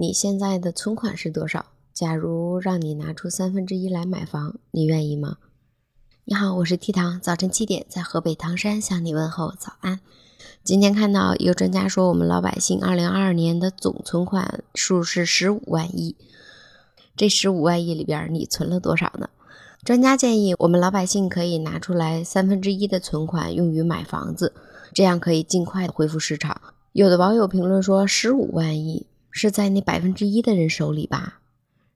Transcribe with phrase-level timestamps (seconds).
[0.00, 1.66] 你现在的存款是多少？
[1.92, 5.36] 假如让你拿出三分之一来买房，你愿意吗？
[6.24, 10.00] 你好，我是 T 糖，早晨七点在河北唐山向你问候早安。
[10.64, 16.16] 今天看到一个专家说，我们老百姓二零二二年的总存款数是十五万亿，
[17.14, 19.28] 这十五万亿里边你存了多少呢？
[19.84, 24.54] 专家建议我们老百姓可以拿出来三分之一的存款用于买房子，
[24.94, 26.58] 这样可以尽快的恢复市场。
[26.92, 29.06] 有的网友评论说，十五万亿。
[29.30, 31.40] 是在那百分之一的人手里吧？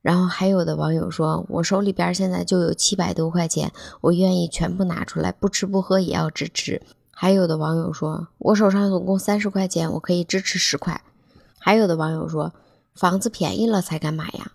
[0.00, 6.82] 然后还有的网友说，我手里边现在就有七百多块钱，我愿意全部拿出来，不吃不喝也要支持。
[7.10, 11.00] 还有的网友说，我手上总共三十块钱，我可以支持十块。
[11.58, 12.52] 还有的网友说，
[12.94, 14.52] 房子便宜了才敢买呀。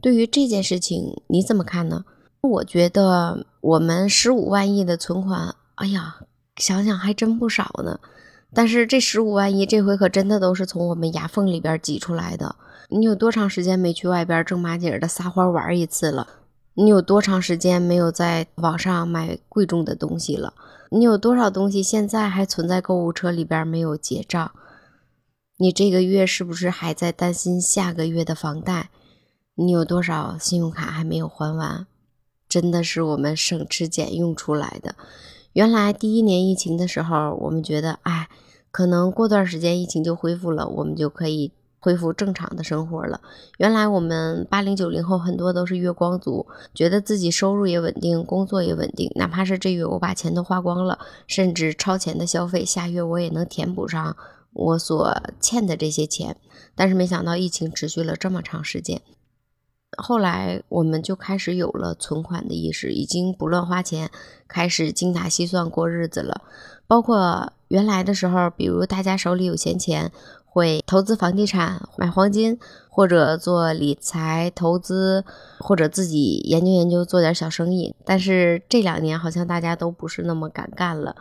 [0.00, 2.04] 对于这件事情你怎么看呢？
[2.40, 6.16] 我觉得我们十五万亿的存款，哎呀，
[6.56, 8.00] 想想还真不少呢。
[8.52, 12.56] 但是这十五万亿，这回可真的都是从我们牙缝里边挤出来的。
[12.88, 16.26] 你有多长时间没去外边正马经的撒欢玩一次了？
[16.74, 20.54] 你有多长时间没有在网上买贵重的东西了？
[20.90, 24.50] 你有多少东西现在还存在购物车里边没有结账？
[25.58, 28.90] 你这个月是不是还在担心下个月的房贷？
[29.54, 31.86] 你有多少信用卡还没有还完？
[32.48, 34.96] 真的是我们省吃俭用出来的。
[35.52, 38.28] 原来第一年疫情的时候，我们觉得，哎，
[38.70, 43.20] 可能过段时间疫情就恢复了，我们就可以恢复正常的生活了。
[43.58, 54.16] 原来我们八零九零后很多都是月光族，觉得自己收入也稳定，工作也稳定，哪怕是这月我把钱都花光了，甚至超前的消费，下月我也能填补上
[54.52, 56.36] 我所欠的这些钱。
[56.76, 59.02] 但是没想到疫情持续了这么长时间。
[59.98, 64.10] 后来我们就开始有了存款的意识，已经不乱花钱，
[64.46, 66.42] 开始精打细算过日子了。
[66.86, 70.10] 包括原来的时候，比如大家手里有闲钱，
[70.44, 75.24] 会投资房地产、买黄金，或者做理财投资，
[75.60, 77.94] 或者自己研究研究做点小生意。
[78.04, 81.14] 但是这两年好像大家都不是那么敢干了。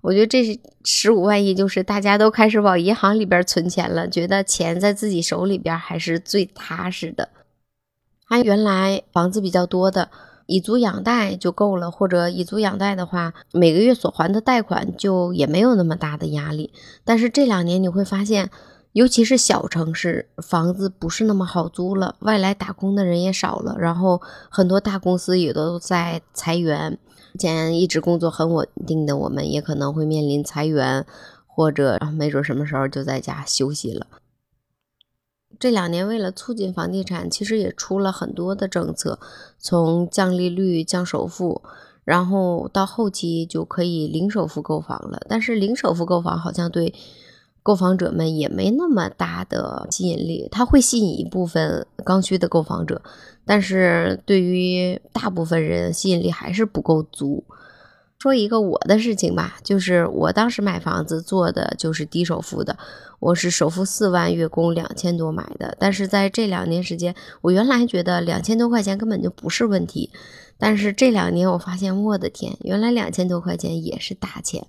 [0.00, 7.28] 我觉得这十五万亿，就是大家都开始往银行里边存钱了，觉得钱在自己手里边还是最踏实的。
[8.24, 10.10] 还原来房子比较多的，
[10.48, 16.72] 以租养贷就够了，或者以租养贷的话，每个月所还的贷款就也没有那么大的压力。
[17.04, 18.50] 但是这两年你会发现，
[18.92, 26.98] 尤其是小城市，房子不是那么好租了，外来打工的人也少了，然后很多大公司也都在裁员。
[27.34, 31.04] 之前一直工作很稳定的，我们也可能会面临裁员，
[31.46, 34.06] 或者没准什么时候就在家休息了。
[35.58, 39.18] 这两年为了促进房地产，其实也出了很多的政策，
[39.58, 41.62] 从降利率、降首付，
[42.04, 45.20] 然后到后期就可以零首付购房了。
[45.28, 46.94] 但是零首付购房好像对
[47.62, 53.02] 购房者们也没那么大的吸引力，它会吸引一部分刚需的购房者，
[53.44, 57.42] 但是对于大部分人吸引力还是不够足。
[58.18, 62.76] 说一个我的事情吧，就是我当时买房子做的就是低首付的，
[63.20, 65.76] 我是首付四万，月供两千多买的。
[65.78, 70.10] 但是在这两年时间，我原来觉得两千多块钱根本就不是问题，
[70.58, 74.66] 但是这两年我发现，我的天，原来两千多块钱也是大钱。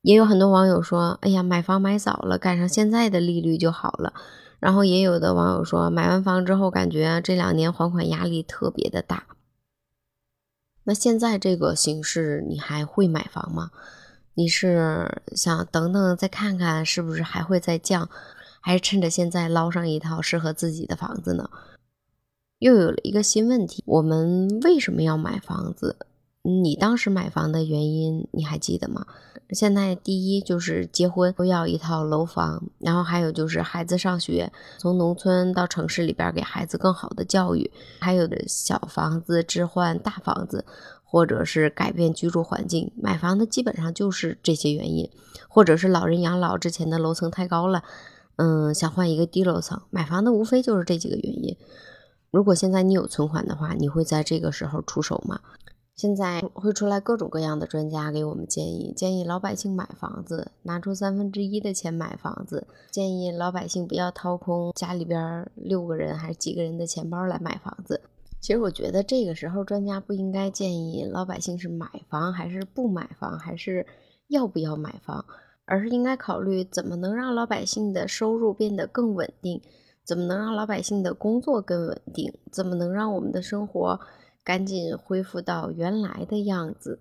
[0.00, 4.14] 也有很多网友说，哎呀，买房买早了，赶上现在的利率就好了。
[4.58, 9.26] 然后也有的网友说，买完房之后感觉这两年还款压力特别的大。
[10.84, 13.70] 那现在这个形势，你还会买房吗？
[14.34, 18.08] 你是想等等再看看，是不是还会再降，
[18.60, 21.50] 还是趁着现在捞上一套适合自己的房子呢？
[22.58, 25.96] 又有了一个新问题：我们为什么要买房子？
[26.42, 29.06] 你当时买房的原因你还记得吗？
[29.50, 37.70] 现在第一就是结婚都要一套楼房，然后还有就是孩子上学，从农村到城市里边给孩子更好的教育，
[38.00, 40.64] 还有的小房子置换大房子，
[41.04, 45.08] 或者是改变居住环境，买房的基本上就是这些原因，
[45.48, 47.84] 或者是老人养老之前的楼层太高了，
[48.36, 51.56] 嗯，想换一个低楼层，买房的无非就是这几个原因。
[52.32, 55.38] 如果现在你有存款的话，你会在这个时候出手吗？
[56.02, 68.00] 现在会出来各种各样的专家给我们建议，建议老百姓买房子，拿出三分之一的钱买房子，建议老百姓不要掏空家里边六个人还是几个人的钱包来买房子。
[68.40, 73.86] 其实我觉得这个时候专家不应该建议老百姓是买房还是不买房，还是
[74.26, 75.24] 要不要买房，
[75.66, 79.62] 而是应该考虑怎么能让老百姓的收入变得更稳定，
[80.04, 84.00] 怎么能让老百姓的工作更稳定，怎么能让我们的生活。
[84.44, 87.00] 赶紧恢复到原来的样子，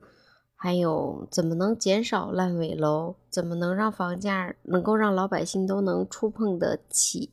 [0.56, 3.16] 还有怎么能减少烂尾楼？
[3.30, 7.32] 怎么能让房价能够让老百姓都能触碰得起？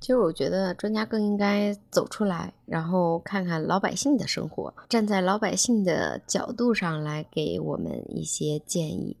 [0.00, 9.16] 其实我觉得专家更应该走出来，然后看看老百姓的生活，站在老百姓的角度上来给我们一些建议。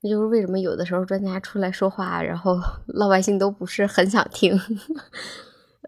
[0.00, 4.58] 这就是为什么有的时候专家出来说话，然后老百姓都不是很想听。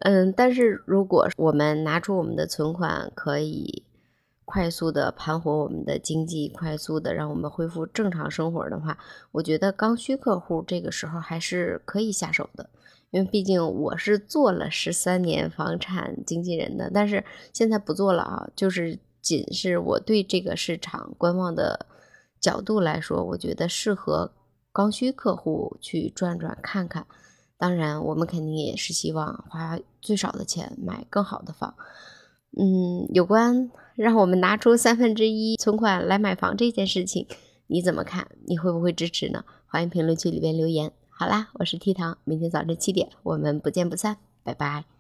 [0.00, 3.84] 嗯，但是如果我们拿出我们的存款，可以
[4.44, 8.96] 快速的盘活我们的经济，快速的让我们恢复正常生活的话，
[9.32, 12.70] 我觉得刚需客户这个时候还是可以下手的。
[13.10, 18.48] 因为毕竟我是做了十三年房产经纪人的，但是现在不做了啊。
[18.54, 21.86] 就是仅是我对这个市场观望的
[22.38, 24.30] 角度来说，我觉得适合
[24.72, 27.06] 刚需客户去转转看看。
[27.58, 31.74] 当然，我们肯定也是希望花最少的钱买更好的房。
[32.56, 37.26] 嗯，有关让我们拿出三分之一存款来买房这件事情，
[37.66, 38.28] 你怎么看？
[38.46, 39.44] 你会不会支持呢？
[39.66, 40.92] 欢迎评论区里边留言。
[41.10, 44.97] 好啦，我是 T 糖，明天早晨七点，我们不见不散，拜拜。